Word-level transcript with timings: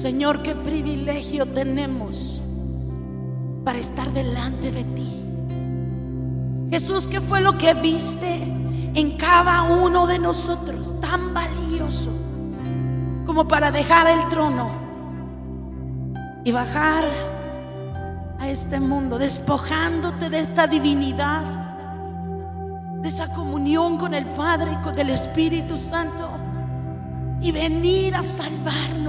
Señor, 0.00 0.40
qué 0.40 0.54
privilegio 0.54 1.44
tenemos 1.44 2.40
para 3.66 3.78
estar 3.78 4.10
delante 4.12 4.72
de 4.72 4.84
ti. 4.84 5.22
Jesús, 6.70 7.06
¿qué 7.06 7.20
fue 7.20 7.42
lo 7.42 7.58
que 7.58 7.74
viste 7.74 8.42
en 8.94 9.18
cada 9.18 9.60
uno 9.64 10.06
de 10.06 10.18
nosotros 10.18 10.98
tan 11.02 11.34
valioso 11.34 12.10
como 13.26 13.46
para 13.46 13.70
dejar 13.70 14.06
el 14.06 14.26
trono 14.30 14.70
y 16.46 16.50
bajar 16.50 17.04
a 18.38 18.48
este 18.48 18.80
mundo, 18.80 19.18
despojándote 19.18 20.30
de 20.30 20.38
esta 20.40 20.66
divinidad, 20.66 21.44
de 23.02 23.06
esa 23.06 23.30
comunión 23.34 23.98
con 23.98 24.14
el 24.14 24.24
Padre 24.30 24.72
y 24.72 24.82
con 24.82 24.98
el 24.98 25.10
Espíritu 25.10 25.76
Santo 25.76 26.26
y 27.42 27.52
venir 27.52 28.14
a 28.14 28.22
salvarnos? 28.22 28.99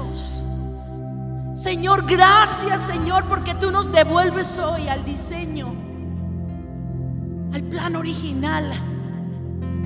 Señor, 1.61 2.07
gracias 2.07 2.81
Señor 2.81 3.25
porque 3.27 3.53
tú 3.53 3.69
nos 3.69 3.91
devuelves 3.91 4.57
hoy 4.57 4.87
al 4.87 5.03
diseño, 5.03 5.71
al 7.53 7.61
plan 7.65 7.95
original, 7.95 8.73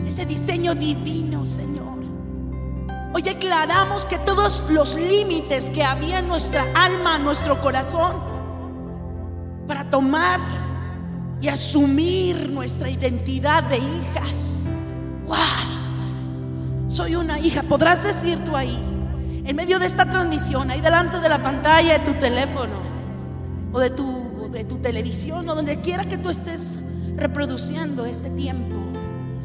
ese 0.07 0.25
diseño 0.25 0.73
divino, 0.73 1.43
Señor. 1.43 1.99
Hoy 3.13 3.21
declaramos 3.21 4.05
que 4.05 4.17
todos 4.19 4.63
los 4.69 4.95
límites 4.95 5.69
que 5.69 5.83
había 5.83 6.19
en 6.19 6.29
nuestra 6.29 6.63
alma, 6.75 7.17
en 7.17 7.25
nuestro 7.25 7.59
corazón, 7.59 8.23
para 9.67 9.89
tomar 9.89 10.39
y 11.41 11.49
asumir 11.49 12.51
nuestra 12.51 12.89
identidad 12.89 13.63
de 13.63 13.79
hijas. 13.79 14.65
¡Wow! 15.27 16.87
Soy 16.87 17.17
una 17.17 17.37
hija, 17.37 17.63
podrás 17.63 18.01
decir 18.01 18.39
tú 18.45 18.55
ahí 18.55 18.94
en 19.45 19.55
medio 19.55 19.77
de 19.77 19.85
esta 19.85 20.09
transmisión, 20.09 20.71
ahí 20.71 20.81
delante 20.81 21.19
de 21.19 21.29
la 21.29 21.41
pantalla 21.41 21.99
de 21.99 22.05
tu 22.05 22.17
teléfono 22.17 22.73
o 23.71 23.79
de 23.79 23.91
tu, 23.91 24.49
de 24.51 24.65
tu 24.65 24.77
televisión 24.77 25.47
o 25.47 25.55
donde 25.55 25.79
quiera 25.81 26.05
que 26.05 26.17
tú 26.17 26.29
estés 26.29 26.79
reproduciendo 27.15 28.05
este 28.05 28.29
tiempo. 28.31 28.75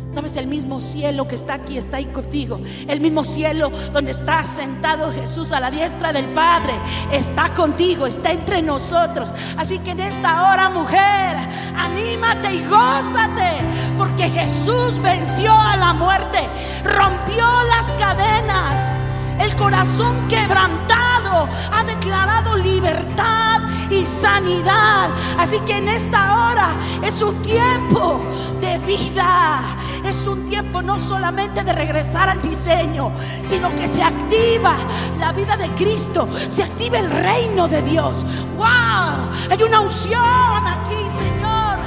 Sabes, 0.08 0.34
el 0.36 0.48
mismo 0.48 0.80
cielo 0.80 1.28
que 1.28 1.36
está 1.36 1.54
aquí 1.54 1.78
está 1.78 1.98
ahí 1.98 2.06
contigo. 2.06 2.60
El 2.88 3.00
mismo 3.00 3.22
cielo 3.22 3.70
donde 3.92 4.10
está 4.10 4.42
sentado 4.42 5.12
Jesús 5.12 5.52
a 5.52 5.60
la 5.60 5.70
diestra 5.70 6.12
del 6.12 6.26
Padre 6.26 6.72
está 7.12 7.54
contigo, 7.54 8.06
está 8.06 8.32
entre 8.32 8.60
nosotros. 8.60 9.32
Así 9.56 9.78
que 9.78 9.92
en 9.92 10.00
esta 10.00 10.50
hora, 10.50 10.68
mujer, 10.68 11.36
anímate 11.76 12.54
y 12.54 12.64
gózate, 12.64 13.58
porque 13.96 14.28
Jesús 14.30 14.98
venció 15.00 15.52
a 15.52 15.76
la 15.76 15.92
muerte, 15.92 16.48
rompió 16.82 17.46
las 17.68 17.92
cadenas 17.92 19.00
el 19.40 19.56
corazón 19.56 20.28
quebrantado 20.28 21.48
ha 21.72 21.84
declarado 21.84 22.56
libertad 22.56 23.62
y 23.90 24.06
sanidad. 24.06 25.10
Así 25.38 25.58
que 25.60 25.78
en 25.78 25.88
esta 25.88 26.48
hora 26.50 26.68
es 27.02 27.20
un 27.22 27.40
tiempo 27.42 28.20
de 28.60 28.78
vida. 28.78 29.60
Es 30.04 30.26
un 30.26 30.46
tiempo 30.46 30.82
no 30.82 30.98
solamente 30.98 31.62
de 31.62 31.72
regresar 31.72 32.28
al 32.28 32.40
diseño, 32.42 33.12
sino 33.44 33.74
que 33.76 33.86
se 33.86 34.02
activa 34.02 34.74
la 35.18 35.32
vida 35.32 35.56
de 35.56 35.68
Cristo, 35.70 36.28
se 36.48 36.62
activa 36.62 36.98
el 36.98 37.10
reino 37.10 37.68
de 37.68 37.82
Dios. 37.82 38.24
¡Wow! 38.56 39.28
Hay 39.50 39.62
una 39.62 39.80
unción 39.80 40.66
aquí, 40.66 40.96
Señor. 41.14 41.78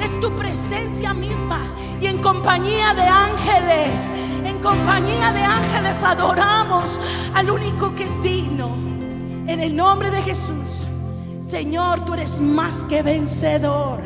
Es 0.00 0.18
tu 0.20 0.34
presencia 0.34 1.12
misma 1.12 1.58
y 2.00 2.06
en 2.06 2.18
compañía 2.18 2.94
de 2.94 3.02
ángeles 3.02 4.10
en 4.60 4.62
compañía 4.62 5.32
de 5.32 5.42
ángeles 5.42 6.02
adoramos 6.02 7.00
al 7.34 7.50
único 7.50 7.94
que 7.94 8.04
es 8.04 8.22
digno. 8.22 8.76
En 9.46 9.60
el 9.60 9.74
nombre 9.74 10.10
de 10.10 10.22
Jesús. 10.22 10.86
Señor, 11.40 12.04
tú 12.04 12.14
eres 12.14 12.40
más 12.40 12.84
que 12.84 13.02
vencedor. 13.02 14.02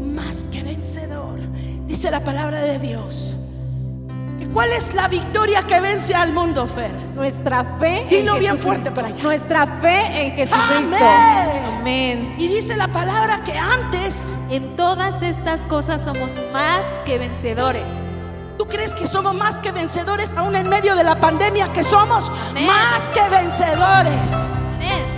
Más 0.00 0.48
que 0.48 0.62
vencedor. 0.62 1.40
Dice 1.86 2.10
la 2.10 2.20
palabra 2.20 2.60
de 2.60 2.78
Dios. 2.78 3.36
¿Cuál 4.52 4.72
es 4.72 4.94
la 4.94 5.06
victoria 5.06 5.62
que 5.62 5.80
vence 5.80 6.12
al 6.12 6.32
mundo, 6.32 6.66
Fer? 6.66 6.92
Nuestra 7.14 7.64
fe. 7.78 8.04
Dilo 8.10 8.36
bien 8.36 8.58
fuerte 8.58 8.90
para 8.90 9.06
allá. 9.06 9.22
Nuestra 9.22 9.64
fe 9.64 10.26
en 10.26 10.32
Jesucristo. 10.32 10.96
Amén. 10.96 11.62
Amén. 11.78 12.34
Y 12.36 12.48
dice 12.48 12.76
la 12.76 12.88
palabra 12.88 13.44
que 13.44 13.56
antes. 13.56 14.36
En 14.50 14.74
todas 14.74 15.22
estas 15.22 15.66
cosas 15.66 16.02
somos 16.02 16.36
más 16.52 16.84
que 17.04 17.18
vencedores 17.18 17.84
¿Tú 17.84 18.09
crees 18.70 18.94
que 18.94 19.06
somos 19.06 19.34
más 19.34 19.58
que 19.58 19.72
vencedores 19.72 20.30
aún 20.36 20.56
en 20.56 20.66
medio 20.68 20.96
de 20.96 21.04
la 21.04 21.20
pandemia? 21.20 21.70
Que 21.74 21.82
somos 21.82 22.32
más 22.54 23.10
que 23.10 23.28
vencedores. 23.28 24.46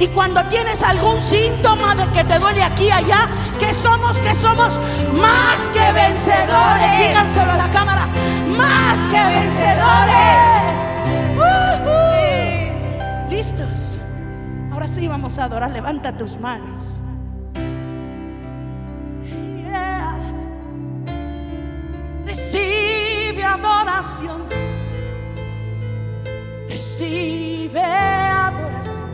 Y 0.00 0.08
cuando 0.08 0.44
tienes 0.46 0.82
algún 0.82 1.22
síntoma 1.22 1.94
de 1.94 2.08
que 2.08 2.24
te 2.24 2.38
duele 2.40 2.64
aquí 2.64 2.90
allá, 2.90 3.28
que 3.60 3.72
somos, 3.72 4.18
que 4.18 4.34
somos 4.34 4.80
más 5.12 5.68
que 5.72 5.92
vencedores. 5.92 6.98
Díganselo 6.98 7.52
a 7.52 7.56
la 7.56 7.70
cámara, 7.70 8.08
más 8.48 8.98
que 9.06 9.24
vencedores. 9.24 10.72
¿Listos? 13.30 13.98
Ahora 14.72 14.88
sí 14.88 15.06
vamos 15.06 15.38
a 15.38 15.44
adorar. 15.44 15.70
Levanta 15.70 16.16
tus 16.16 16.40
manos. 16.40 16.96
Recibe 26.68 27.80
adoración. 27.80 29.10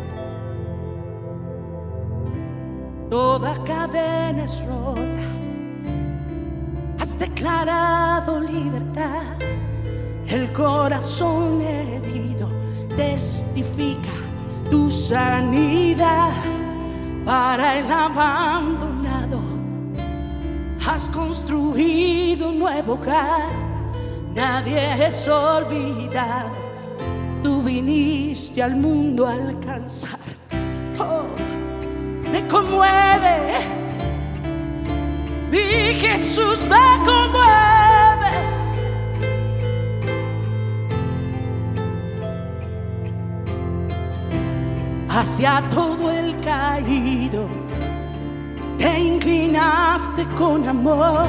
Toda 3.11 3.55
cadena 3.65 4.45
es 4.45 4.65
rota. 4.65 5.03
Has 7.01 7.19
declarado 7.19 8.41
libertad. 8.41 9.37
El 10.29 10.53
corazón 10.53 11.61
herido 11.63 12.49
testifica 12.97 14.11
tu 14.71 14.91
sanidad 14.91 16.33
para 17.25 17.79
el 17.79 17.91
abandonado. 17.91 19.41
Has 20.87 21.09
construido 21.09 22.51
un 22.51 22.59
nuevo 22.59 22.95
hogar 22.95 23.68
nadie 24.39 25.09
es 25.09 25.27
olvidado. 25.27 26.59
Tú 27.43 27.61
viniste 27.61 28.63
al 28.63 28.77
mundo 28.77 29.27
a 29.27 29.33
alcanzar. 29.33 30.21
Oh, 30.99 31.25
me 32.31 32.47
conmueve. 32.47 33.35
Mi 35.51 35.95
Jesús 36.05 36.65
me 36.73 36.87
conmueve. 37.05 38.33
Hacia 45.09 45.63
todo 45.71 46.13
el 46.13 46.37
caído, 46.41 47.49
te 48.79 49.01
inclinaste 49.01 50.25
con 50.37 50.69
amor, 50.69 51.27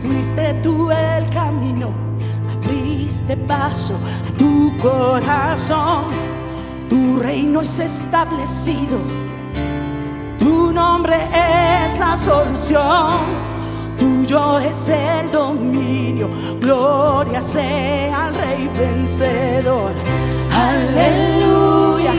fuiste 0.00 0.54
tú 0.62 0.88
el 0.92 1.28
camino 1.30 2.07
abriste 2.68 3.36
paso 3.36 3.94
a 3.94 4.36
tu 4.36 4.76
corazón. 4.78 6.04
Tu 6.88 7.18
reino 7.18 7.60
es 7.62 7.78
establecido. 7.78 8.98
Tu 10.38 10.72
nombre 10.72 11.16
es 11.16 11.98
la 11.98 12.16
solución. 12.16 13.48
Tuyo 13.98 14.58
es 14.58 14.88
el 14.88 15.30
dominio. 15.30 16.30
Gloria 16.60 17.42
sea 17.42 18.26
al 18.26 18.34
Rey 18.34 18.70
vencedor. 18.78 19.92
Aleluya. 20.54 22.12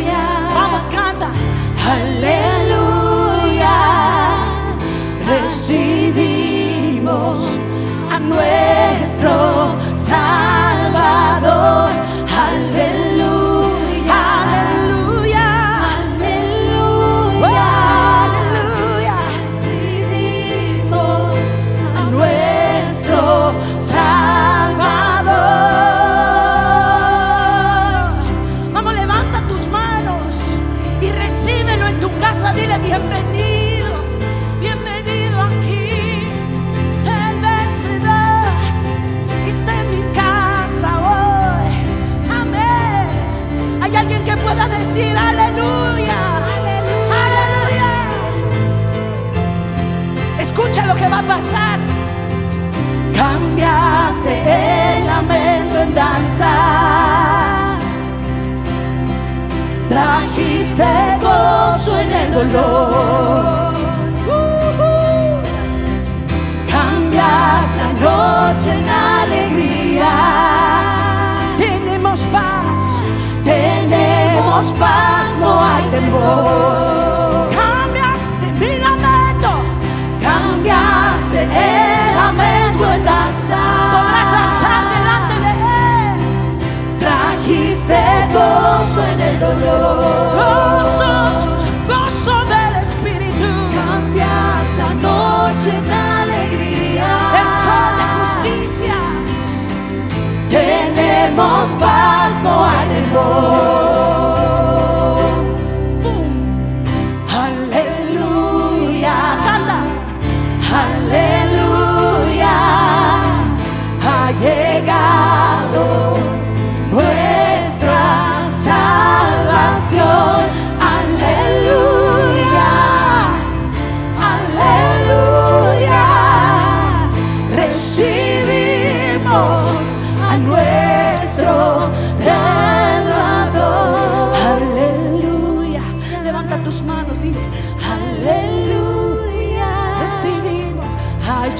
Vamos, 0.53 0.83
canta. 0.89 1.31
Aleluya. 1.91 3.71
Recibimos 5.25 6.39
nuestro 8.27 9.75
Salvador. 9.97 11.91
Aleluya. 12.27 13.08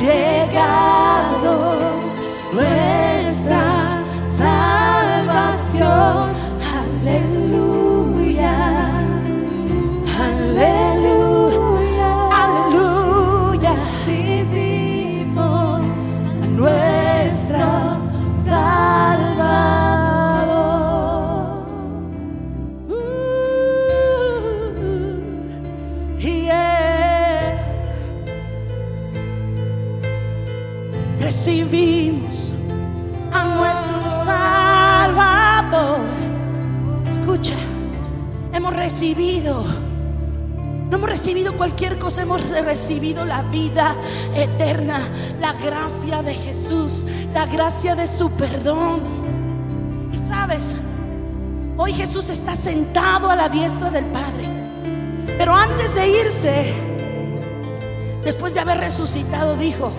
Llegado 0.01 1.91
nuestra 2.53 4.01
salvación. 4.29 5.79
Aleluya. 6.73 7.48
No 39.01 40.97
hemos 40.97 41.09
recibido 41.09 41.53
cualquier 41.55 41.97
cosa, 41.97 42.23
hemos 42.23 42.49
recibido 42.49 43.23
la 43.23 43.43
vida 43.43 43.95
eterna, 44.35 45.07
la 45.39 45.53
gracia 45.53 46.21
de 46.21 46.33
Jesús, 46.33 47.05
la 47.33 47.45
gracia 47.45 47.95
de 47.95 48.07
su 48.07 48.29
perdón. 48.31 48.99
Y 50.11 50.19
sabes, 50.19 50.75
hoy 51.77 51.93
Jesús 51.93 52.29
está 52.29 52.57
sentado 52.57 53.29
a 53.29 53.37
la 53.37 53.47
diestra 53.47 53.89
del 53.89 54.03
Padre. 54.05 54.49
Pero 55.37 55.55
antes 55.55 55.95
de 55.95 56.21
irse, 56.21 56.73
después 58.25 58.53
de 58.53 58.59
haber 58.59 58.79
resucitado, 58.79 59.55
dijo, 59.55 59.93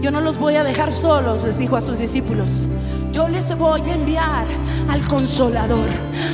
yo 0.00 0.10
no 0.10 0.20
los 0.20 0.36
voy 0.36 0.56
a 0.56 0.64
dejar 0.64 0.92
solos, 0.92 1.44
les 1.44 1.58
dijo 1.58 1.76
a 1.76 1.80
sus 1.80 1.98
discípulos. 1.98 2.66
Yo 3.16 3.26
les 3.28 3.56
voy 3.56 3.80
a 3.80 3.94
enviar 3.94 4.46
al 4.90 5.08
consolador, 5.08 5.88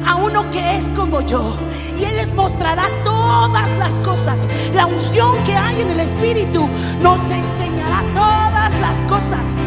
a 0.04 0.16
uno 0.16 0.50
que 0.50 0.78
es 0.78 0.88
como 0.88 1.20
yo. 1.20 1.56
Y 1.96 2.02
Él 2.02 2.16
les 2.16 2.34
mostrará 2.34 2.88
todas 3.04 3.72
las 3.76 4.00
cosas. 4.00 4.48
La 4.74 4.86
unción 4.86 5.44
que 5.44 5.54
hay 5.54 5.80
en 5.80 5.90
el 5.92 6.00
Espíritu 6.00 6.66
nos 7.00 7.30
enseñará 7.30 8.02
todas 8.12 8.74
las 8.80 9.00
cosas. 9.02 9.58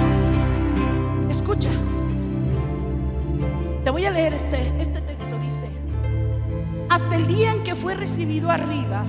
Escucha, 1.29 1.69
te 3.85 3.91
voy 3.91 4.03
a 4.03 4.11
leer 4.11 4.33
este, 4.33 4.73
este 4.81 4.99
texto. 4.99 5.37
Dice, 5.39 5.69
hasta 6.89 7.15
el 7.15 7.27
día 7.27 7.53
en 7.53 7.63
que 7.63 7.75
fue 7.75 7.93
recibido 7.93 8.51
arriba, 8.51 9.05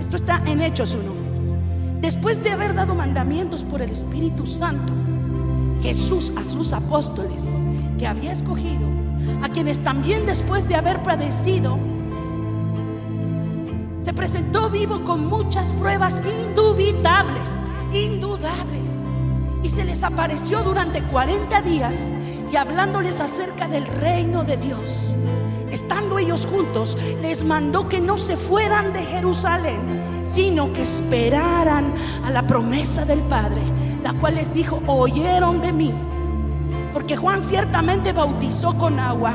esto 0.00 0.16
está 0.16 0.40
en 0.46 0.62
Hechos 0.62 0.94
1. 0.94 2.00
Después 2.00 2.42
de 2.42 2.52
haber 2.52 2.72
dado 2.72 2.94
mandamientos 2.94 3.64
por 3.64 3.82
el 3.82 3.90
Espíritu 3.90 4.46
Santo, 4.46 4.94
Jesús 5.82 6.32
a 6.36 6.44
sus 6.44 6.72
apóstoles 6.72 7.58
que 7.98 8.06
había 8.06 8.32
escogido, 8.32 8.88
a 9.42 9.48
quienes 9.48 9.80
también 9.80 10.26
después 10.26 10.68
de 10.68 10.76
haber 10.76 11.02
padecido, 11.02 11.78
se 13.98 14.12
presentó 14.12 14.68
vivo 14.68 15.02
con 15.04 15.26
muchas 15.26 15.72
pruebas 15.72 16.20
indubitables, 16.46 17.58
indudables, 17.94 19.04
y 19.62 19.70
se 19.70 19.84
les 19.84 20.02
apareció 20.02 20.62
durante 20.62 21.02
40 21.02 21.62
días 21.62 22.10
y 22.52 22.56
hablándoles 22.56 23.20
acerca 23.20 23.66
del 23.66 23.86
reino 23.86 24.44
de 24.44 24.58
Dios. 24.58 25.14
Estando 25.74 26.20
ellos 26.20 26.46
juntos, 26.46 26.96
les 27.20 27.42
mandó 27.42 27.88
que 27.88 28.00
no 28.00 28.16
se 28.16 28.36
fueran 28.36 28.92
de 28.92 29.04
Jerusalén, 29.04 29.80
sino 30.22 30.72
que 30.72 30.82
esperaran 30.82 31.92
a 32.24 32.30
la 32.30 32.46
promesa 32.46 33.04
del 33.04 33.18
Padre, 33.22 33.60
la 34.04 34.12
cual 34.12 34.36
les 34.36 34.54
dijo, 34.54 34.80
oyeron 34.86 35.60
de 35.60 35.72
mí. 35.72 35.92
Porque 36.92 37.16
Juan 37.16 37.42
ciertamente 37.42 38.12
bautizó 38.12 38.78
con 38.78 39.00
agua, 39.00 39.32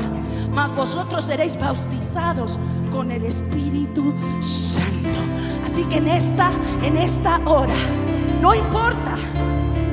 mas 0.54 0.74
vosotros 0.74 1.26
seréis 1.26 1.58
bautizados 1.60 2.58
con 2.90 3.10
el 3.10 3.26
Espíritu 3.26 4.14
Santo. 4.40 5.18
Así 5.62 5.84
que 5.84 5.98
en 5.98 6.08
esta, 6.08 6.50
en 6.82 6.96
esta 6.96 7.38
hora, 7.44 7.76
no 8.40 8.54
importa 8.54 9.18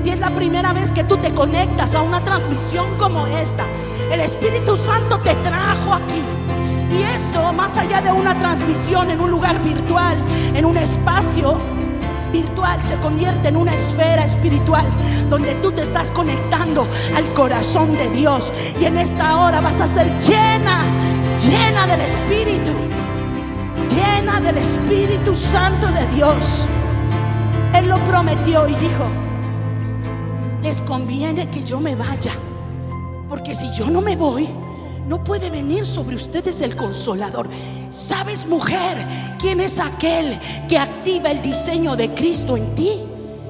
si 0.01 0.12
es 0.12 0.20
la 0.22 0.30
primera 0.30 0.72
vez 0.72 0.94
que 0.94 1.04
tú 1.04 1.18
te 1.18 1.34
conectas 1.34 1.94
a 1.94 2.01
una 2.04 2.24
transmisión 2.24 2.88
como 2.98 3.27
esta, 3.27 3.66
el 4.13 4.22
Espíritu 4.22 4.77
Santo 4.77 5.20
te 5.20 5.36
trajo 5.36 5.94
aquí. 5.94 6.37
Y 6.91 7.01
esto, 7.03 7.51
más 7.53 7.77
allá 7.77 8.01
de 8.01 8.12
una 8.12 8.38
transmisión 8.39 9.12
en 9.12 9.20
un 9.20 9.29
lugar 9.29 9.62
virtual, 9.62 10.17
en 10.56 10.65
un 10.65 10.77
espacio 10.77 11.58
virtual, 12.32 12.82
se 12.82 12.98
convierte 12.98 13.50
en 13.50 13.58
una 13.58 13.74
esfera 13.74 14.25
espiritual 14.25 14.86
donde 15.29 15.56
tú 15.56 15.72
te 15.72 15.82
estás 15.82 16.12
conectando 16.12 16.88
al 17.15 17.34
corazón 17.34 17.94
de 17.94 18.10
Dios. 18.12 18.53
Y 18.79 18.86
en 18.86 18.98
esta 18.98 19.39
hora 19.39 19.60
vas 19.60 19.82
a 19.82 19.88
ser 19.88 20.08
llena, 20.20 20.82
llena 21.39 21.88
del 21.88 22.01
Espíritu, 22.01 22.72
llena 23.89 24.39
del 24.39 24.58
Espíritu 24.58 25.36
Santo 25.36 25.88
de 25.88 26.06
Dios. 26.15 26.67
Él 27.74 27.89
lo 27.89 27.98
prometió 28.00 28.67
y 28.67 28.75
dijo, 28.75 29.06
les 30.63 30.82
conviene 30.82 31.50
que 31.50 31.63
yo 31.63 31.79
me 31.79 31.96
vaya, 31.96 32.32
porque 33.29 33.53
si 33.53 33.74
yo 33.75 33.89
no 33.89 34.01
me 34.01 34.15
voy, 34.15 34.48
no 35.08 35.24
puede 35.24 35.50
venir 35.50 35.86
sobre 35.86 36.16
ustedes 36.16 36.62
el 36.62 36.76
consolador. 36.76 37.50
¿Sabes, 37.90 38.46
mujer, 38.46 38.98
quién 39.40 39.62
es 39.62 39.80
aquel 39.80 40.38
que 40.68 40.78
activa 40.78 41.32
el 41.32 41.42
diseño 41.42 41.96
de 41.96 42.14
Cristo 42.14 42.58
en 42.58 42.76
ti? 42.76 42.92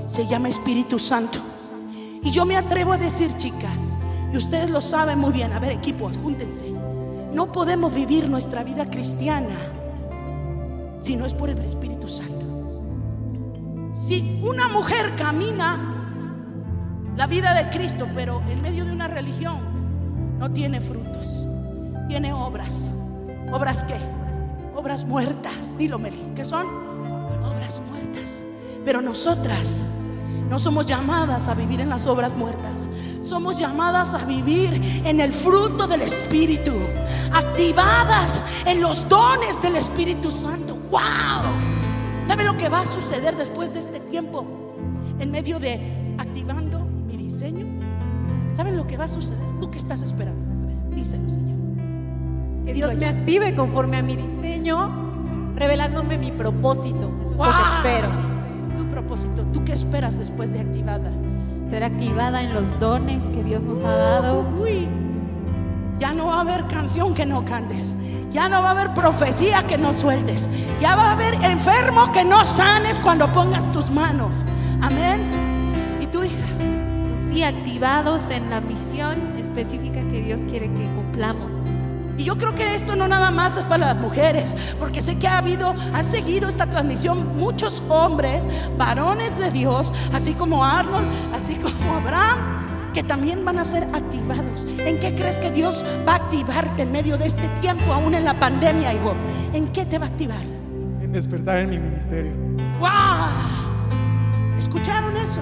Se 0.05 0.27
llama 0.27 0.49
Espíritu 0.49 0.99
Santo. 0.99 1.39
Y 2.21 2.29
yo 2.31 2.45
me 2.45 2.57
atrevo 2.57 2.93
a 2.93 2.97
decir, 2.97 3.35
chicas, 3.37 3.97
y 4.31 4.37
ustedes 4.37 4.69
lo 4.69 4.81
saben 4.81 5.17
muy 5.17 5.31
bien, 5.31 5.51
a 5.51 5.59
ver, 5.59 5.71
equipos, 5.71 6.17
júntense. 6.17 6.65
No 7.33 7.51
podemos 7.51 7.93
vivir 7.93 8.29
nuestra 8.29 8.63
vida 8.63 8.89
cristiana 8.89 9.57
si 10.99 11.15
no 11.15 11.25
es 11.25 11.33
por 11.33 11.49
el 11.49 11.59
Espíritu 11.59 12.07
Santo. 12.07 12.45
Si 13.93 14.39
una 14.43 14.67
mujer 14.67 15.15
camina 15.15 15.95
la 17.15 17.25
vida 17.25 17.55
de 17.55 17.69
Cristo, 17.69 18.07
pero 18.13 18.43
en 18.47 18.61
medio 18.61 18.85
de 18.85 18.91
una 18.91 19.07
religión, 19.07 19.76
no 20.39 20.51
tiene 20.51 20.81
frutos, 20.81 21.47
tiene 22.07 22.33
obras. 22.33 22.91
¿Obras 23.51 23.83
qué? 23.83 23.97
Obras 24.75 25.05
muertas. 25.05 25.77
Dilo, 25.77 25.99
Meli, 25.99 26.33
¿qué 26.35 26.45
son? 26.45 26.65
Obras 27.43 27.81
muertas. 27.89 28.43
Pero 28.85 29.01
nosotras 29.01 29.83
No 30.49 30.59
somos 30.59 30.85
llamadas 30.85 31.49
a 31.49 31.55
vivir 31.55 31.81
en 31.81 31.89
las 31.89 32.07
obras 32.07 32.33
muertas. 32.35 32.87
Somos 33.21 33.59
llamadas 33.59 34.13
a 34.13 34.23
vivir 34.25 34.81
en 35.03 35.19
el 35.19 35.33
fruto 35.33 35.87
del 35.87 36.01
Espíritu. 36.01 36.71
Activadas 37.33 38.45
en 38.65 38.81
los 38.81 39.07
dones 39.09 39.61
del 39.61 39.75
Espíritu 39.75 40.31
Santo. 40.31 40.77
¡Wow! 40.89 41.01
¿Sabe 42.25 42.45
lo 42.45 42.55
que 42.55 42.69
va 42.69 42.81
a 42.81 42.87
suceder 42.87 43.35
después 43.35 43.73
de 43.73 43.79
este 43.79 43.99
tiempo? 43.99 44.45
En 45.19 45.31
medio 45.31 45.59
de 45.59 46.15
activando 46.17 46.79
mi 46.79 47.17
diseño. 47.17 47.76
¿Saben 48.57 48.75
lo 48.75 48.87
que 48.87 48.97
va 48.97 49.03
a 49.03 49.07
suceder? 49.07 49.39
¿Tú 49.59 49.69
qué 49.69 49.77
estás 49.77 50.01
esperando? 50.01 50.43
A 50.43 50.65
ver, 50.65 50.95
díselo, 50.95 51.29
Señor. 51.29 51.59
Que 52.65 52.73
Dios 52.73 52.95
me 52.95 53.05
active 53.05 53.55
conforme 53.55 53.97
a 53.97 54.01
mi 54.01 54.15
diseño, 54.15 55.53
revelándome 55.55 56.17
mi 56.17 56.31
propósito. 56.31 57.11
Eso 57.21 57.31
es 57.33 57.37
¡Wow! 57.37 57.45
lo 57.45 57.53
que 57.53 57.75
espero. 57.75 58.09
Tu 58.79 58.85
propósito. 58.85 59.45
¿Tú 59.53 59.63
qué 59.63 59.73
esperas 59.73 60.17
después 60.17 60.51
de 60.51 60.61
activada? 60.61 61.11
Ser 61.69 61.83
activada 61.83 62.41
en 62.41 62.55
los 62.55 62.79
dones 62.79 63.29
que 63.29 63.43
Dios 63.43 63.61
nos 63.61 63.83
ha 63.83 63.95
dado. 63.95 64.43
Uy, 64.59 64.87
ya 65.99 66.15
no 66.15 66.25
va 66.25 66.37
a 66.37 66.41
haber 66.41 66.65
canción 66.65 67.13
que 67.13 67.27
no 67.27 67.45
cantes. 67.45 67.93
Ya 68.31 68.49
no 68.49 68.63
va 68.63 68.69
a 68.69 68.71
haber 68.71 68.91
profecía 68.95 69.61
que 69.67 69.77
no 69.77 69.93
sueltes. 69.93 70.49
Ya 70.81 70.95
va 70.95 71.11
a 71.11 71.11
haber 71.11 71.35
enfermo 71.43 72.11
que 72.11 72.25
no 72.25 72.43
sanes 72.43 72.99
cuando 73.01 73.31
pongas 73.31 73.71
tus 73.71 73.91
manos. 73.91 74.47
Amén. 74.81 75.46
Activados 77.43 78.29
en 78.29 78.49
la 78.49 78.61
misión 78.61 79.37
específica 79.37 80.01
que 80.09 80.21
Dios 80.21 80.41
quiere 80.49 80.67
que 80.67 80.83
cumplamos. 80.95 81.55
Y 82.17 82.23
yo 82.23 82.37
creo 82.37 82.55
que 82.55 82.75
esto 82.75 82.95
no 82.95 83.07
nada 83.07 83.31
más 83.31 83.57
es 83.57 83.63
para 83.65 83.93
las 83.93 83.97
mujeres, 83.97 84.55
porque 84.79 85.01
sé 85.01 85.17
que 85.17 85.27
ha 85.27 85.37
habido, 85.37 85.75
ha 85.93 86.03
seguido 86.03 86.49
esta 86.49 86.65
transmisión 86.67 87.37
muchos 87.37 87.83
hombres, 87.89 88.49
varones 88.77 89.37
de 89.37 89.51
Dios, 89.51 89.93
así 90.13 90.33
como 90.33 90.65
Arnold, 90.65 91.07
así 91.33 91.55
como 91.55 91.95
Abraham, 91.95 92.37
que 92.93 93.03
también 93.03 93.45
van 93.45 93.59
a 93.59 93.65
ser 93.65 93.83
activados. 93.93 94.65
¿En 94.79 94.99
qué 94.99 95.13
crees 95.13 95.37
que 95.37 95.51
Dios 95.51 95.85
va 96.07 96.13
a 96.13 96.15
activarte 96.15 96.83
en 96.83 96.91
medio 96.91 97.17
de 97.17 97.27
este 97.27 97.47
tiempo, 97.61 97.93
aún 97.93 98.15
en 98.15 98.25
la 98.25 98.39
pandemia, 98.39 98.93
hijo? 98.93 99.15
¿En 99.53 99.67
qué 99.67 99.85
te 99.85 99.99
va 99.99 100.05
a 100.05 100.09
activar? 100.09 100.57
en 101.07 101.13
despertar 101.13 101.57
en 101.59 101.69
mi 101.69 101.79
ministerio. 101.79 102.33
¡Wow! 102.79 102.89
¿Escucharon 104.57 105.15
eso? 105.17 105.41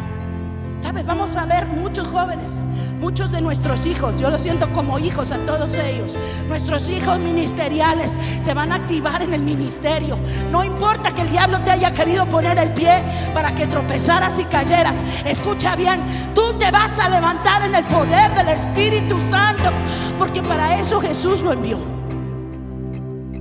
Sabes, 0.77 1.05
vamos 1.05 1.37
a 1.37 1.45
ver 1.45 1.65
muchos 1.67 2.05
jóvenes, 2.09 2.61
muchos 2.99 3.31
de 3.31 3.41
nuestros 3.41 3.85
hijos, 3.85 4.19
yo 4.19 4.29
lo 4.29 4.37
siento 4.37 4.67
como 4.73 4.99
hijos 4.99 5.31
a 5.31 5.37
todos 5.45 5.77
ellos, 5.77 6.17
nuestros 6.49 6.89
hijos 6.89 7.17
ministeriales 7.17 8.17
se 8.41 8.53
van 8.53 8.73
a 8.73 8.75
activar 8.75 9.21
en 9.21 9.33
el 9.33 9.41
ministerio. 9.41 10.17
No 10.51 10.65
importa 10.65 11.13
que 11.13 11.21
el 11.21 11.31
diablo 11.31 11.59
te 11.61 11.71
haya 11.71 11.93
querido 11.93 12.25
poner 12.25 12.57
el 12.57 12.73
pie 12.73 13.01
para 13.33 13.55
que 13.55 13.67
tropezaras 13.67 14.37
y 14.37 14.43
cayeras. 14.43 15.01
Escucha 15.25 15.77
bien, 15.77 16.01
tú 16.35 16.53
te 16.59 16.69
vas 16.71 16.99
a 16.99 17.07
levantar 17.07 17.63
en 17.63 17.73
el 17.73 17.85
poder 17.85 18.35
del 18.35 18.49
Espíritu 18.49 19.17
Santo, 19.29 19.71
porque 20.19 20.43
para 20.43 20.77
eso 20.77 20.99
Jesús 20.99 21.41
lo 21.41 21.53
envió. 21.53 21.77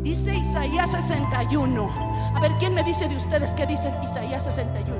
Dice 0.03 0.37
Isaías 0.37 0.93
61. 0.93 1.91
A 2.37 2.41
ver, 2.41 2.53
¿quién 2.61 2.75
me 2.75 2.85
dice 2.85 3.09
de 3.09 3.17
ustedes 3.17 3.55
qué 3.55 3.67
dice 3.67 3.93
Isaías 4.05 4.45
61? 4.45 4.95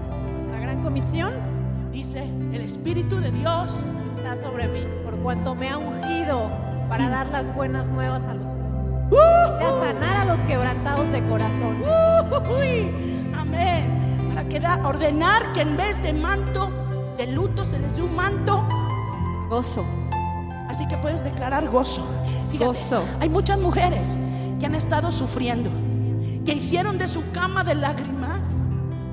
La 0.53 0.59
gran 0.59 0.83
comisión 0.83 1.54
Dice, 1.95 2.29
el 2.53 2.61
Espíritu 2.61 3.21
de 3.21 3.31
Dios 3.31 3.85
está 4.17 4.37
sobre 4.37 4.67
mí, 4.67 4.85
por 5.05 5.17
cuanto 5.21 5.55
me 5.55 5.71
ha 5.71 5.79
ungido 5.79 6.51
para 6.89 7.09
dar 7.09 7.29
las 7.29 7.55
buenas 7.55 7.89
nuevas 7.89 8.25
a 8.25 8.35
los 8.35 8.49
pobres, 9.09 9.65
a 9.65 9.81
sanar 9.81 10.17
a 10.17 10.25
los 10.25 10.41
quebrantados 10.41 11.13
de 11.13 11.25
corazón, 11.29 11.77
amén. 13.33 14.27
Para 14.29 14.49
que 14.49 14.59
da, 14.59 14.85
ordenar 14.85 15.53
que 15.53 15.61
en 15.61 15.77
vez 15.77 16.03
de 16.03 16.13
manto 16.13 16.69
de 17.17 17.29
luto 17.29 17.65
se 17.65 17.79
les 17.79 17.95
dé 17.95 18.03
un 18.03 18.17
manto. 18.17 18.67
Gozo. 19.49 19.85
Así 20.69 20.89
que 20.89 20.97
puedes 20.97 21.23
declarar 21.23 21.69
gozo. 21.69 22.05
Fíjate, 22.51 22.67
Gozo. 22.67 23.05
Hay 23.21 23.29
muchas 23.29 23.61
mujeres 23.61 24.19
que 24.59 24.67
han 24.67 24.75
estado 24.75 25.13
sufriendo, 25.13 25.71
que 26.45 26.55
hicieron 26.55 26.99
de 26.99 27.07
su 27.07 27.23
cama 27.31 27.63
de 27.63 27.77
lágrimas 27.77 28.57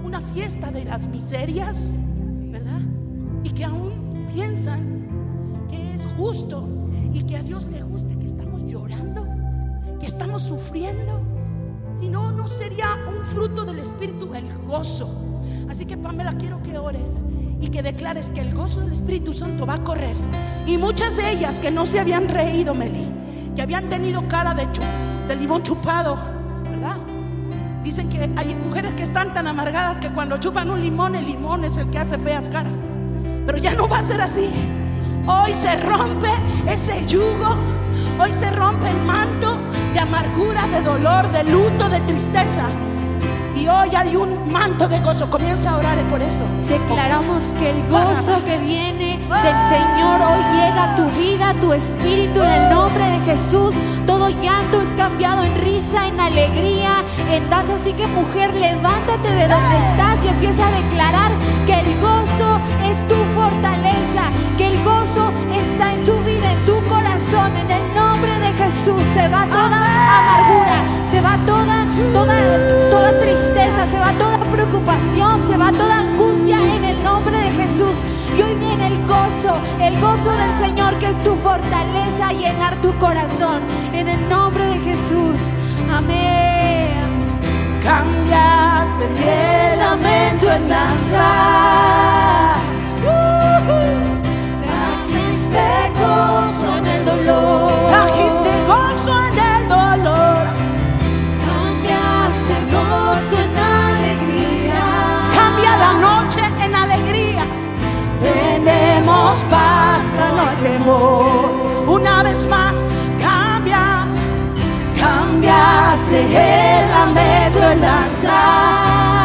una 0.03 0.19
fiesta 0.19 0.71
de 0.71 0.83
las 0.85 1.05
miserias, 1.05 2.01
piensan 4.51 5.07
que 5.69 5.95
es 5.95 6.05
justo 6.17 6.67
y 7.13 7.23
que 7.23 7.37
a 7.37 7.41
Dios 7.41 7.67
le 7.71 7.81
guste 7.83 8.17
que 8.19 8.25
estamos 8.25 8.61
llorando, 8.65 9.25
que 9.97 10.05
estamos 10.05 10.41
sufriendo. 10.41 11.21
Si 11.97 12.09
no, 12.09 12.33
no 12.33 12.49
sería 12.49 12.87
un 13.07 13.25
fruto 13.25 13.63
del 13.63 13.79
Espíritu 13.79 14.33
el 14.35 14.53
gozo. 14.67 15.09
Así 15.69 15.85
que 15.85 15.95
Pamela, 15.95 16.33
quiero 16.33 16.61
que 16.63 16.77
ores 16.77 17.21
y 17.61 17.69
que 17.69 17.81
declares 17.81 18.29
que 18.29 18.41
el 18.41 18.53
gozo 18.53 18.81
del 18.81 18.91
Espíritu 18.91 19.33
Santo 19.33 19.65
va 19.65 19.75
a 19.75 19.83
correr. 19.85 20.17
Y 20.67 20.77
muchas 20.77 21.15
de 21.15 21.31
ellas 21.31 21.61
que 21.61 21.71
no 21.71 21.85
se 21.85 22.01
habían 22.01 22.27
reído, 22.27 22.75
Meli, 22.75 23.07
que 23.55 23.61
habían 23.61 23.87
tenido 23.87 24.27
cara 24.27 24.53
de, 24.53 24.67
de 25.29 25.35
limón 25.37 25.63
chupado, 25.63 26.17
¿verdad? 26.65 26.97
Dicen 27.85 28.09
que 28.09 28.29
hay 28.35 28.53
mujeres 28.55 28.95
que 28.95 29.03
están 29.03 29.33
tan 29.33 29.47
amargadas 29.47 29.97
que 29.97 30.09
cuando 30.09 30.35
chupan 30.35 30.69
un 30.69 30.81
limón, 30.81 31.15
el 31.15 31.25
limón 31.25 31.63
es 31.63 31.77
el 31.77 31.89
que 31.89 31.99
hace 31.99 32.17
feas 32.17 32.49
caras. 32.49 32.79
Pero 33.45 33.57
ya 33.57 33.73
no 33.73 33.87
va 33.87 33.99
a 33.99 34.03
ser 34.03 34.21
así. 34.21 34.49
Hoy 35.27 35.53
se 35.53 35.75
rompe 35.77 36.29
ese 36.67 37.05
yugo. 37.05 37.55
Hoy 38.19 38.33
se 38.33 38.49
rompe 38.51 38.89
el 38.89 39.01
manto 39.05 39.57
de 39.93 39.99
amargura, 39.99 40.67
de 40.67 40.81
dolor, 40.81 41.31
de 41.31 41.43
luto, 41.43 41.89
de 41.89 41.99
tristeza. 42.01 42.67
Y 43.61 43.67
hoy 43.67 43.95
hay 43.95 44.15
un 44.15 44.51
manto 44.51 44.87
de 44.87 44.99
gozo. 45.01 45.29
Comienza 45.29 45.69
a 45.69 45.77
orar 45.77 45.99
por 46.09 46.19
eso. 46.19 46.43
Declaramos 46.67 47.43
que 47.59 47.69
el 47.69 47.87
gozo 47.89 48.43
que 48.43 48.57
viene 48.57 49.19
del 49.19 49.57
Señor 49.69 50.19
hoy 50.19 50.43
llega 50.57 50.83
a 50.83 50.95
tu 50.95 51.05
vida, 51.11 51.49
a 51.49 51.53
tu 51.53 51.71
espíritu, 51.71 52.41
en 52.41 52.49
el 52.49 52.69
nombre 52.71 53.05
de 53.05 53.19
Jesús. 53.19 53.75
Todo 54.07 54.29
llanto 54.29 54.81
es 54.81 54.89
cambiado 54.95 55.43
en 55.43 55.55
risa, 55.61 56.07
en 56.07 56.19
alegría, 56.19 57.03
en 57.29 57.47
danza. 57.51 57.75
Así 57.75 57.93
que 57.93 58.07
mujer, 58.07 58.51
levántate 58.55 59.29
de 59.29 59.47
donde 59.47 59.75
estás 59.91 60.25
y 60.25 60.29
empieza 60.29 60.67
a 60.67 60.71
declarar 60.71 61.31
que 61.67 61.81
el 61.81 62.01
gozo 62.01 62.59
es 62.89 63.07
tu 63.07 63.15
fortaleza, 63.39 64.23
preocupación, 74.91 75.47
se 75.47 75.57
va 75.57 75.71
toda 75.71 75.99
angustia 75.99 76.57
en 76.75 76.83
el 76.83 77.03
nombre 77.03 77.37
de 77.37 77.51
Jesús. 77.51 77.95
Y 78.37 78.41
hoy 78.41 78.55
viene 78.55 78.87
el 78.87 78.97
gozo, 79.05 79.59
el 79.79 79.99
gozo 79.99 80.31
del 80.31 80.67
Señor 80.67 80.95
que 80.99 81.07
es 81.07 81.23
tu 81.23 81.35
fortaleza 81.35 82.31
llenar 82.33 82.75
tu 82.81 82.93
corazón. 82.97 83.61
En 83.93 84.07
el 84.07 84.29
nombre 84.29 84.65
de 84.65 84.79
Jesús. 84.79 85.39
Amén. 85.93 87.01
Cambiaste 87.83 89.05
el 89.05 89.79
lamento 89.79 90.51
en 90.51 90.69
danza. 90.69 91.31
Trajiste 94.65 95.91
gozo 95.99 96.77
en 96.77 96.87
el 96.87 97.05
dolor. 97.05 97.71
Trajiste 97.87 98.49
gozo 98.67 99.27
en 99.27 99.40
Tenemos 109.11 109.43
paz, 109.49 110.17
no 110.35 110.41
hay 110.41 110.55
temor. 110.71 111.85
Una 111.85 112.23
vez 112.23 112.47
más, 112.47 112.89
cambias, 113.19 114.21
cambiaste 114.97 116.79
el 116.79 116.91
lamento 116.91 117.59
en 117.71 117.81
danza. 117.81 118.39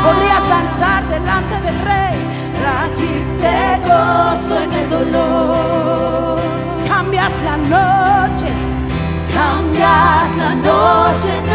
Podrías 0.02 0.49
danzar 0.49 1.07
delante 1.09 1.61
del 1.61 1.78
rey. 1.83 2.16
Trajiste 2.61 3.81
gozo 3.87 4.61
en 4.61 4.73
el 4.73 4.90
dolor. 4.90 6.40
Cambias 6.88 7.35
la 7.45 7.57
noche, 7.57 8.49
Cambias 9.33 10.37
la 10.37 10.55
noche 10.57 11.45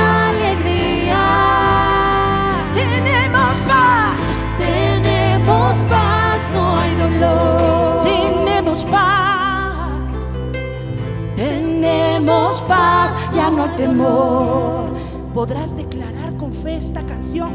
ya 13.35 13.49
no 13.49 13.63
hay 13.63 13.77
temor. 13.77 14.93
Podrás 15.33 15.75
declarar 15.75 16.35
con 16.37 16.53
fe 16.53 16.77
esta 16.77 17.01
canción. 17.03 17.51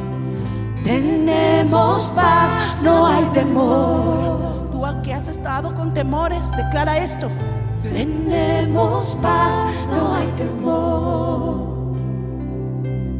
Tenemos 0.82 2.04
paz, 2.14 2.82
no 2.82 3.06
hay 3.06 3.24
temor. 3.26 4.70
Tú 4.70 4.82
que 5.02 5.12
has 5.12 5.28
estado 5.28 5.74
con 5.74 5.92
temores, 5.92 6.50
declara 6.56 6.98
esto. 6.98 7.28
Tenemos 7.82 9.16
paz, 9.20 9.64
no 9.90 10.14
hay 10.14 10.26
temor. 10.36 11.56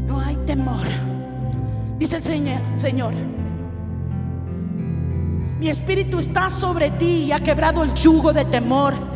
No 0.06 0.20
hay 0.20 0.36
temor. 0.46 0.86
Dice 1.98 2.16
el 2.16 2.22
Señor, 2.22 2.60
Señor, 2.76 3.14
Mi 5.58 5.68
espíritu 5.70 6.18
está 6.18 6.50
sobre 6.50 6.90
ti 6.90 7.24
y 7.24 7.32
ha 7.32 7.40
quebrado 7.40 7.82
el 7.82 7.94
yugo 7.94 8.32
de 8.32 8.44
temor. 8.44 9.15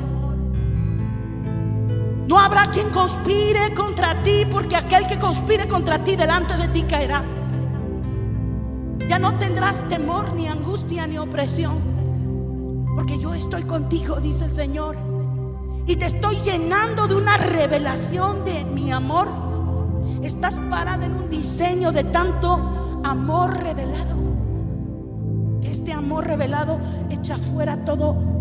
No 2.31 2.39
habrá 2.39 2.71
quien 2.71 2.91
conspire 2.91 3.75
contra 3.75 4.23
ti, 4.23 4.47
porque 4.49 4.77
aquel 4.77 5.05
que 5.09 5.19
conspire 5.19 5.67
contra 5.67 5.99
ti 6.05 6.15
delante 6.15 6.57
de 6.57 6.69
ti 6.69 6.85
caerá. 6.85 7.25
Ya 9.09 9.19
no 9.19 9.37
tendrás 9.37 9.83
temor, 9.89 10.33
ni 10.35 10.47
angustia, 10.47 11.09
ni 11.09 11.19
opresión, 11.19 11.81
porque 12.95 13.19
yo 13.19 13.35
estoy 13.35 13.65
contigo, 13.65 14.21
dice 14.21 14.45
el 14.45 14.55
Señor. 14.55 14.97
Y 15.89 15.97
te 15.97 16.07
estoy 16.07 16.37
llenando 16.37 17.09
de 17.09 17.17
una 17.17 17.37
revelación 17.37 18.45
de 18.45 18.65
mi 18.65 18.93
amor. 18.93 19.27
Estás 20.23 20.61
parada 20.71 21.05
en 21.05 21.17
un 21.17 21.29
diseño 21.29 21.91
de 21.91 22.05
tanto 22.05 23.01
amor 23.03 23.61
revelado 23.61 24.21
este 25.71 25.93
amor 25.93 26.27
revelado 26.27 26.81
echa 27.11 27.37
fuera 27.37 27.85
todo. 27.85 28.40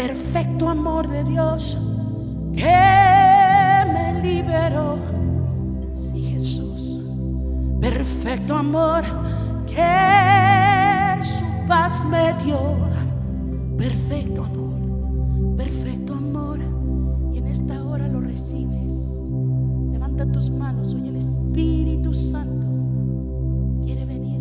Perfecto 0.00 0.70
amor 0.70 1.06
de 1.08 1.24
Dios 1.24 1.76
que 2.54 2.64
me 3.92 4.22
liberó. 4.22 4.98
Sí, 5.92 6.22
Jesús. 6.22 7.00
Perfecto 7.82 8.56
amor 8.56 9.04
que 9.66 11.22
su 11.22 11.44
paz 11.68 12.06
me 12.06 12.32
dio. 12.42 12.58
Perfecto 13.76 14.44
amor. 14.44 15.56
Perfecto 15.58 16.14
amor. 16.14 16.60
Y 17.34 17.38
en 17.38 17.48
esta 17.48 17.84
hora 17.84 18.08
lo 18.08 18.22
recibes. 18.22 19.28
Levanta 19.92 20.24
tus 20.32 20.48
manos. 20.48 20.94
Oye 20.94 21.10
el 21.10 21.16
Espíritu 21.16 22.14
Santo 22.14 22.60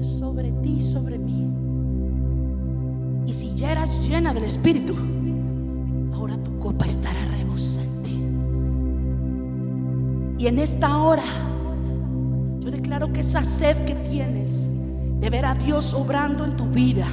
sobre 0.02 0.52
ti, 0.52 0.82
sobre 0.82 1.18
mí. 1.18 1.54
Y 3.26 3.34
si 3.34 3.54
ya 3.56 3.72
eras 3.74 4.00
llena 4.08 4.34
del 4.34 4.44
Espíritu, 4.44 4.96
tu 6.38 6.58
copa 6.60 6.86
estará 6.86 7.20
rebosante. 7.26 8.10
Y 10.38 10.48
en 10.48 10.60
esta 10.60 10.98
hora, 10.98 11.24
yo 12.60 12.72
declaro 12.72 13.12
que 13.12 13.20
esa 13.22 13.44
sed 13.44 13.76
que 13.86 13.96
tienes 13.96 14.70
de 15.20 15.30
ver 15.30 15.46
a 15.46 15.54
Dios 15.54 15.94
obrando 15.94 16.46
en 16.46 16.56
tu 16.56 16.66
vida, 16.66 17.08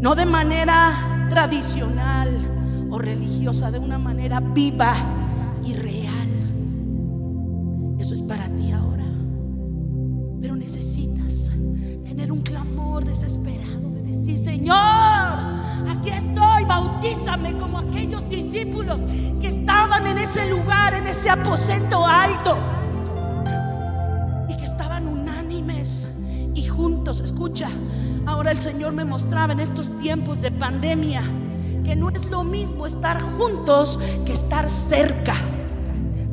no 0.00 0.14
de 0.14 0.24
manera 0.24 1.26
tradicional 1.28 2.88
o 2.90 2.98
religiosa, 2.98 3.70
de 3.70 3.78
una 3.78 3.98
manera 3.98 4.40
viva 4.40 4.94
y 5.62 5.74
real. 5.74 6.28
Eso 7.98 8.14
es 8.14 8.22
para 8.22 8.48
ti 8.56 8.72
ahora. 8.72 9.04
Pero 10.40 10.56
necesitas 10.56 11.52
tener 12.04 12.32
un 12.32 12.40
clamor 12.40 13.04
desesperado 13.04 13.90
de 13.90 14.02
decir, 14.02 14.38
Señor, 14.38 15.27
aquí 15.90 16.10
estoy, 16.10 16.64
bautízame 16.64 17.56
como 17.56 17.78
aquellos 17.78 18.28
discípulos 18.28 19.00
que 19.40 19.48
estaban 19.48 20.06
en 20.06 20.18
ese 20.18 20.48
lugar, 20.50 20.94
en 20.94 21.06
ese 21.06 21.30
aposento 21.30 22.04
alto 22.04 22.58
y 24.48 24.56
que 24.56 24.64
estaban 24.64 25.06
unánimes 25.06 26.06
y 26.54 26.66
juntos. 26.66 27.20
Escucha, 27.20 27.68
ahora 28.26 28.50
el 28.50 28.60
Señor 28.60 28.92
me 28.92 29.04
mostraba 29.04 29.52
en 29.52 29.60
estos 29.60 29.96
tiempos 29.98 30.40
de 30.40 30.50
pandemia 30.50 31.22
que 31.84 31.96
no 31.96 32.10
es 32.10 32.26
lo 32.26 32.44
mismo 32.44 32.86
estar 32.86 33.20
juntos 33.20 33.98
que 34.26 34.32
estar 34.32 34.68
cerca. 34.68 35.34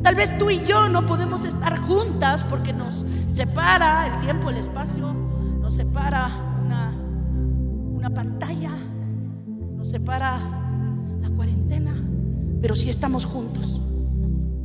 Tal 0.02 0.14
vez 0.14 0.36
tú 0.38 0.50
y 0.50 0.62
yo 0.64 0.88
no 0.88 1.06
podemos 1.06 1.44
estar 1.44 1.78
juntas 1.78 2.44
porque 2.44 2.72
nos 2.72 3.04
separa 3.26 4.06
el 4.06 4.20
tiempo, 4.20 4.50
el 4.50 4.58
espacio 4.58 5.12
nos 5.60 5.74
separa 5.74 6.28
una, 6.64 6.94
una 7.92 8.10
pantalla, 8.10 8.70
separa 9.86 10.38
la 11.22 11.30
cuarentena, 11.30 11.94
pero 12.60 12.74
si 12.74 12.90
estamos 12.90 13.24
juntos, 13.24 13.80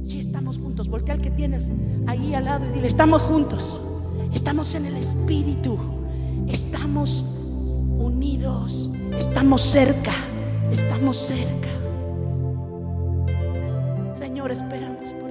si 0.04 0.18
estamos 0.18 0.58
juntos, 0.58 0.90
voltea 0.90 1.14
al 1.14 1.22
que 1.22 1.30
tienes 1.30 1.70
ahí 2.08 2.34
al 2.34 2.46
lado 2.46 2.66
y 2.66 2.70
dile, 2.72 2.88
estamos 2.88 3.22
juntos, 3.22 3.82
estamos 4.34 4.74
en 4.74 4.88
el 4.88 4.98
Espíritu, 4.98 5.78
estamos 6.48 7.24
unidos, 8.00 8.90
estamos 9.18 9.62
cerca, 9.62 10.14
estamos 10.72 11.18
cerca. 11.18 11.70
Señor, 14.14 14.52
esperamos 14.52 15.14
por 15.14 15.31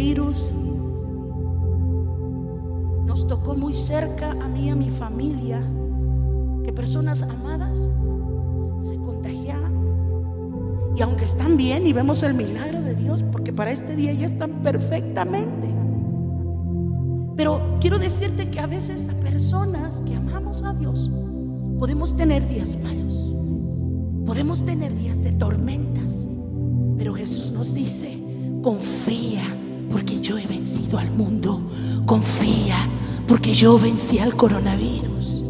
virus, 0.00 0.50
nos 3.04 3.26
tocó 3.26 3.54
muy 3.54 3.74
cerca 3.74 4.30
a 4.30 4.48
mí 4.48 4.68
y 4.68 4.70
a 4.70 4.74
mi 4.74 4.88
familia 4.88 5.62
que 6.64 6.72
personas 6.72 7.20
amadas 7.22 7.90
se 8.82 8.96
contagiaran. 8.96 9.74
Y 10.96 11.02
aunque 11.02 11.26
están 11.26 11.58
bien 11.58 11.86
y 11.86 11.92
vemos 11.92 12.22
el 12.22 12.32
milagro 12.32 12.80
de 12.80 12.94
Dios, 12.94 13.22
porque 13.30 13.52
para 13.52 13.72
este 13.72 13.94
día 13.94 14.14
ya 14.14 14.26
están 14.26 14.62
perfectamente. 14.62 15.68
Pero 17.36 17.78
quiero 17.80 17.98
decirte 17.98 18.50
que 18.50 18.58
a 18.58 18.66
veces 18.66 19.08
a 19.08 19.14
personas 19.20 20.02
que 20.02 20.14
amamos 20.14 20.62
a 20.62 20.72
Dios 20.72 21.10
podemos 21.78 22.14
tener 22.16 22.48
días 22.48 22.78
malos. 22.82 23.36
Podemos 24.24 24.64
tener 24.64 24.94
días 24.96 25.22
de 25.22 25.32
tormentas, 25.32 26.28
pero 26.96 27.14
Jesús 27.14 27.52
nos 27.52 27.74
dice, 27.74 28.18
confía 28.62 29.59
porque 29.90 30.20
yo 30.20 30.38
he 30.38 30.46
vencido 30.46 30.98
al 30.98 31.10
mundo, 31.10 31.60
confía 32.06 32.76
porque 33.26 33.52
yo 33.52 33.78
vencí 33.78 34.18
al 34.18 34.34
coronavirus. 34.34 35.44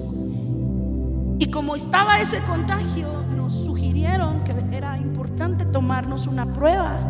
Y 1.38 1.46
como 1.50 1.74
estaba 1.74 2.20
ese 2.20 2.42
contagio, 2.42 3.08
nos 3.34 3.54
sugirieron 3.54 4.44
que 4.44 4.52
era 4.70 4.98
importante 4.98 5.64
tomarnos 5.64 6.26
una 6.26 6.52
prueba 6.52 7.00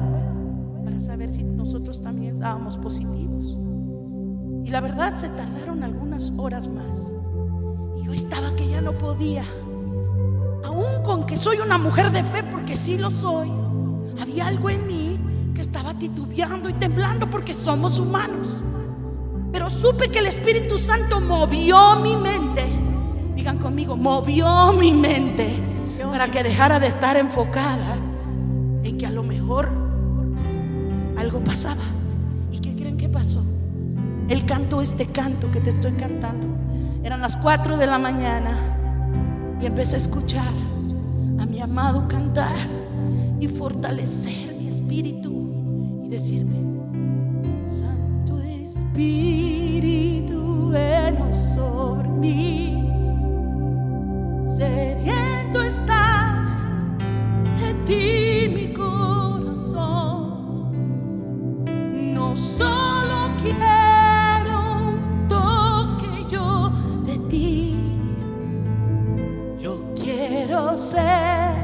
para 0.84 1.00
saber 1.00 1.32
si 1.32 1.42
nosotros 1.42 2.00
también 2.00 2.34
estábamos 2.34 2.78
positivos. 2.78 3.58
Y 4.64 4.70
la 4.70 4.80
verdad 4.80 5.16
se 5.16 5.28
tardaron 5.30 5.82
algunas 5.82 6.32
horas 6.36 6.68
más. 6.68 7.12
Y 7.98 8.04
yo 8.04 8.12
estaba 8.12 8.54
que 8.54 8.68
ya 8.68 8.80
no 8.80 8.92
podía 8.92 9.42
aún 10.64 11.02
con 11.02 11.26
que 11.26 11.36
soy 11.36 11.58
una 11.58 11.78
mujer 11.78 12.12
de 12.12 12.22
fe, 12.22 12.44
porque 12.44 12.76
sí 12.76 12.96
lo 12.96 13.10
soy, 13.10 13.50
había 14.20 14.46
algo 14.46 14.70
en 14.70 14.86
mí 14.86 15.20
que 15.52 15.60
estaba 15.60 15.94
titubeando 15.94 16.69
porque 17.30 17.54
somos 17.54 17.98
humanos. 17.98 18.62
Pero 19.52 19.68
supe 19.68 20.08
que 20.08 20.20
el 20.20 20.26
Espíritu 20.26 20.78
Santo 20.78 21.20
movió 21.20 21.96
mi 21.96 22.16
mente. 22.16 22.64
Digan 23.34 23.58
conmigo, 23.58 23.96
movió 23.96 24.72
mi 24.72 24.92
mente 24.92 25.62
para 26.10 26.30
que 26.30 26.42
dejara 26.42 26.78
de 26.78 26.86
estar 26.86 27.16
enfocada 27.16 27.96
en 28.84 28.98
que 28.98 29.06
a 29.06 29.10
lo 29.10 29.22
mejor 29.22 29.70
algo 31.16 31.42
pasaba. 31.42 31.82
¿Y 32.52 32.58
qué 32.58 32.74
creen 32.74 32.96
que 32.96 33.08
pasó? 33.08 33.42
Él 34.28 34.46
cantó 34.46 34.80
este 34.80 35.06
canto 35.06 35.50
que 35.50 35.60
te 35.60 35.70
estoy 35.70 35.92
cantando. 35.92 36.46
Eran 37.02 37.20
las 37.20 37.36
4 37.36 37.76
de 37.76 37.86
la 37.86 37.98
mañana 37.98 38.56
y 39.60 39.66
empecé 39.66 39.96
a 39.96 39.98
escuchar 39.98 40.52
a 41.38 41.46
mi 41.46 41.60
amado 41.60 42.06
cantar 42.06 42.68
y 43.40 43.48
fortalecer 43.48 44.54
mi 44.54 44.68
espíritu 44.68 46.02
y 46.04 46.08
decirme, 46.08 46.69
Espíritu, 49.00 50.68
ven 50.68 51.32
sobre 51.32 52.06
mí, 52.06 52.84
sediento 54.44 55.62
está 55.62 56.46
de 57.58 57.72
ti 57.86 58.50
mi 58.54 58.74
corazón, 58.74 60.04
no 62.14 62.36
solo 62.36 63.30
quiero 63.42 64.60
quiero 69.96 70.76
ser 70.76 71.54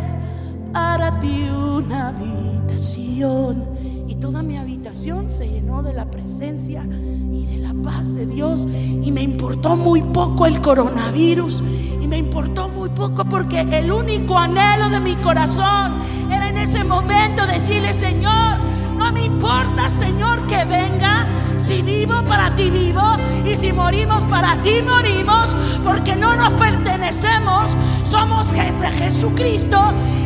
para 0.73 1.21
ti 1.21 1.51
una 1.51 2.09
habitación. 2.09 3.77
Toda 4.21 4.43
mi 4.43 4.57
habitación 4.57 5.31
se 5.31 5.47
llenó 5.47 5.83
de 5.83 5.93
la 5.93 6.11
presencia 6.11 6.83
y 6.85 7.47
de 7.47 7.59
la 7.59 7.75
paz 7.85 8.15
de 8.15 8.27
Dios. 8.27 8.67
Y 9.03 9.13
me 9.13 9.23
importó 9.23 9.77
muy 9.77 10.03
poco 10.03 10.47
el 10.47 10.61
coronavirus. 10.61 11.63
Y 12.01 12.07
me 12.07 12.19
importó 12.19 12.69
muy 12.69 12.89
poco 12.91 13.25
porque 13.25 13.61
el 13.61 13.93
único 13.93 14.39
anhelo 14.39 14.89
de 14.89 15.01
mi 15.01 15.17
corazón 15.17 16.01
era 16.31 16.49
en 16.49 16.57
ese 16.57 16.83
momento 16.83 17.47
decirle, 17.47 17.93
Señor, 17.93 18.59
no 18.97 19.13
me 19.13 19.25
importa, 19.25 19.91
Señor, 19.91 20.47
que 20.47 20.65
venga. 20.65 21.27
Si 21.59 21.83
vivo, 21.83 22.23
para 22.23 22.55
ti 22.57 22.71
vivo. 22.71 23.03
Y 23.45 23.57
si 23.57 23.73
morimos, 23.73 24.25
para 24.25 24.61
ti 24.63 24.83
morimos. 24.83 25.55
Porque 25.85 26.17
no 26.17 26.37
nos 26.37 26.55
pertenecemos. 26.55 27.77
Somos 28.11 28.53
de 28.53 28.91
Jesucristo. 28.99 29.79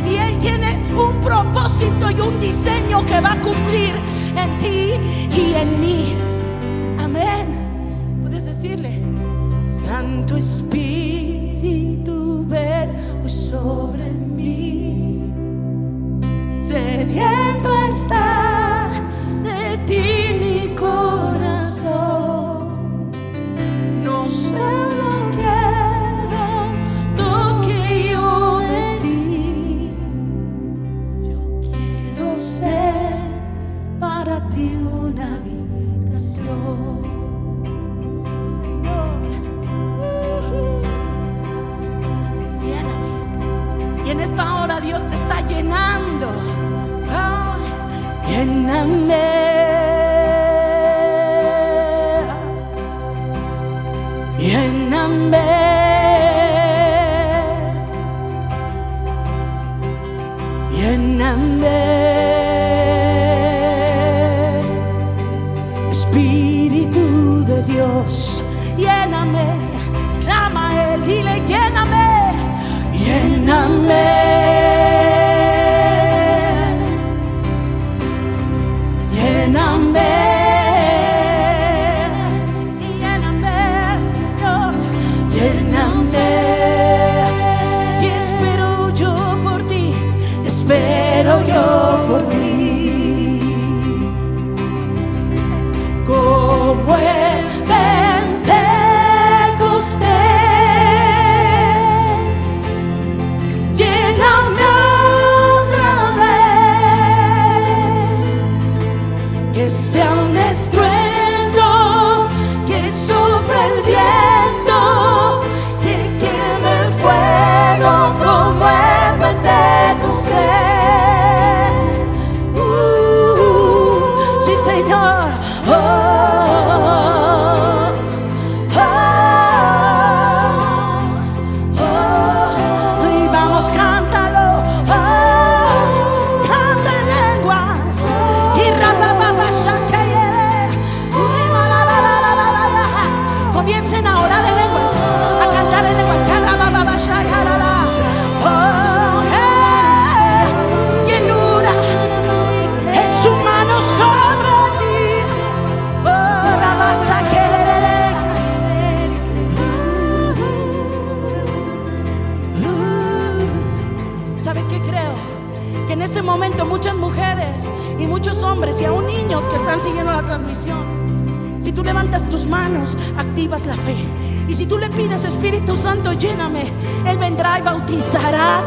Y 0.07 0.15
Él 0.15 0.39
tiene 0.39 0.79
un 0.95 1.19
propósito 1.21 2.09
y 2.11 2.21
un 2.21 2.39
diseño 2.39 3.05
que 3.05 3.19
va 3.19 3.33
a 3.33 3.41
cumplir 3.41 3.93
en 4.37 4.57
ti 4.59 4.93
y 5.35 5.53
en 5.55 5.81
mí. 5.81 6.15
Amén. 6.99 7.47
Puedes 8.21 8.45
decirle, 8.45 9.01
Santo 9.65 10.37
Espíritu, 10.37 12.45
ven 12.47 12.95
sobre 13.27 14.11
mí. 14.11 15.23
Sediento 16.61 17.69
está 17.89 18.50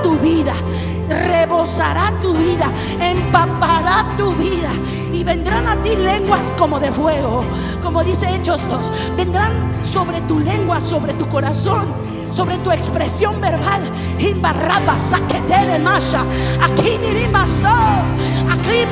tu 0.02 0.16
vida, 0.18 0.54
rebosará 1.08 2.12
tu 2.20 2.34
vida, 2.34 2.66
empapará 3.00 4.06
tu 4.16 4.32
vida. 4.32 4.70
Y 5.12 5.22
vendrán 5.22 5.68
a 5.68 5.76
ti 5.76 5.94
lenguas 5.96 6.54
como 6.58 6.80
de 6.80 6.90
fuego, 6.90 7.44
como 7.82 8.02
dice 8.02 8.26
Hechos 8.34 8.68
2. 8.68 8.92
Vendrán 9.16 9.52
sobre 9.82 10.20
tu 10.22 10.40
lengua, 10.40 10.80
sobre 10.80 11.14
tu 11.14 11.28
corazón 11.28 12.04
sobre 12.34 12.58
tu 12.58 12.72
expresión 12.72 13.40
verbal. 13.40 13.80
Aquí. 16.60 16.94
Aquí. 18.50 18.86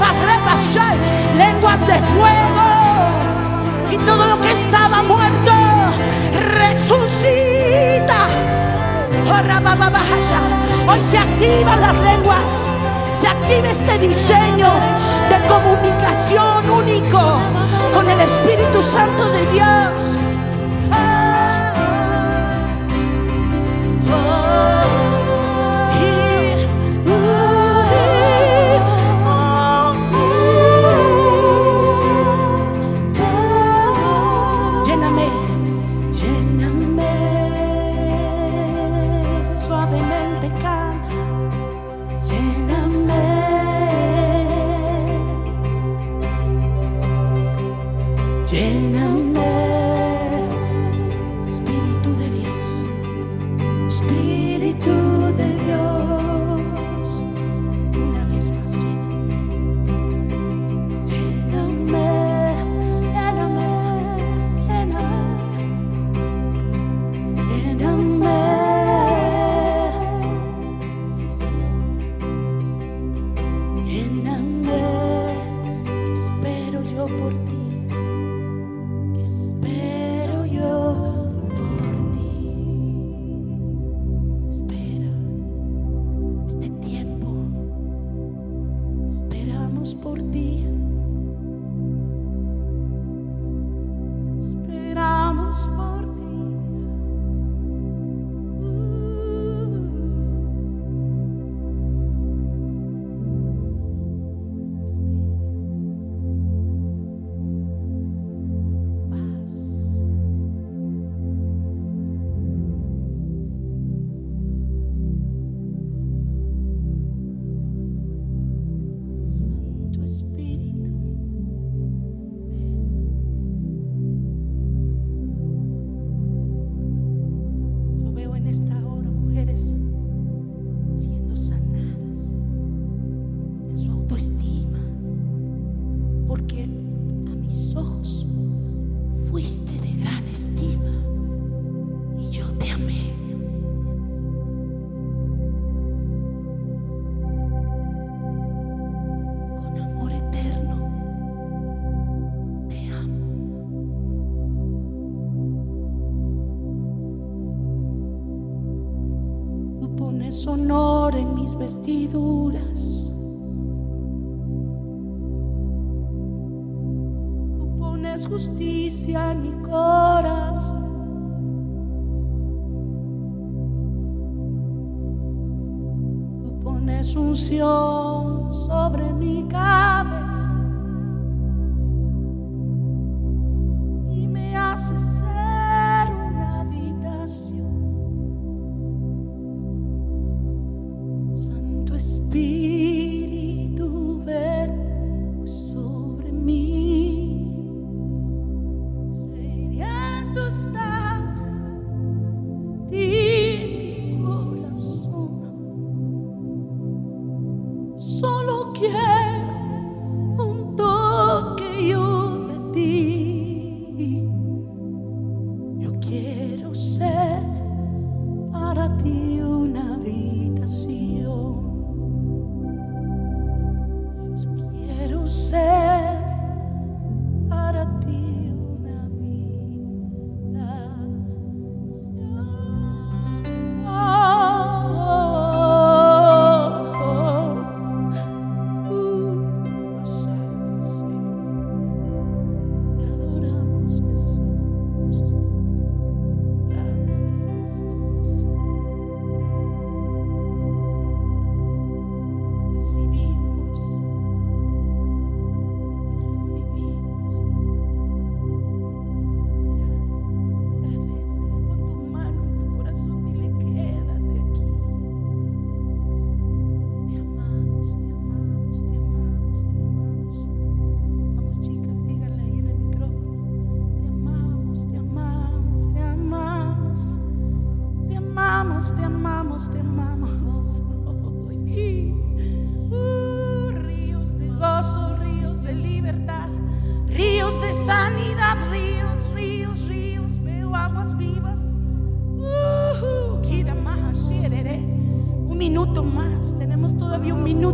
Lenguas 1.36 1.86
de 1.86 1.94
fuego. 1.94 2.66
Y 3.90 3.96
todo 4.06 4.26
lo 4.26 4.40
que 4.40 4.52
estaba 4.52 5.02
muerto 5.02 5.52
resucita. 6.56 8.28
Oh, 9.28 9.42
rabababahasha. 9.42 10.61
Hoy 10.92 11.02
se 11.02 11.16
activan 11.16 11.80
las 11.80 11.96
lenguas. 12.00 12.68
Se 13.14 13.26
activa 13.26 13.70
este 13.70 13.98
diseño 13.98 14.68
de 15.30 15.46
comunicación 15.48 16.68
único 16.68 17.40
con 17.94 18.10
el 18.10 18.20
Espíritu 18.20 18.82
Santo 18.82 19.30
de 19.30 19.46
Dios. 19.52 20.18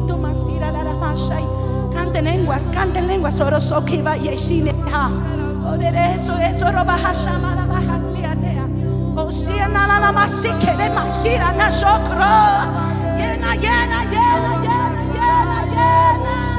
Tu 0.09 0.17
masira 0.17 0.73
la 0.73 0.95
masaje, 0.95 1.45
Canten 1.93 2.25
lenguas, 2.25 2.71
canten 2.73 3.07
lenguas. 3.07 3.39
Oro 3.41 3.61
sokiva 3.61 4.17
yeshine 4.17 4.73
ha. 4.91 5.11
Orere 5.71 6.15
eso, 6.15 6.33
eso 6.39 6.73
roba 6.73 6.97
hashama 6.97 7.55
la 7.55 7.67
baja 7.67 8.01
siatea. 8.01 8.67
Osia 9.17 9.67
oh, 9.67 9.69
na 9.69 9.87
la 9.87 10.01
la 10.01 10.13
masike 10.13 10.75
de 10.79 10.89
mahira 10.89 11.53
na 11.53 11.71
sokro. 11.71 12.25
Llena, 13.19 13.55
llena, 13.55 14.05
llena, 14.05 14.57
llena, 14.63 15.13
llena, 15.13 15.65
llena. 15.67 16.59